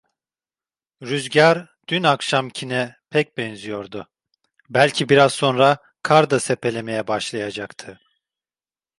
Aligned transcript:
Rüzgâr 1.01 1.75
dün 1.87 2.03
akşamkine 2.03 2.95
pek 3.09 3.37
benziyordu, 3.37 4.07
belki 4.69 5.09
biraz 5.09 5.33
sonra 5.33 5.77
kar 6.03 6.29
da 6.29 6.39
sepelemeye 6.39 7.07
başlayacaktı. 7.07 7.99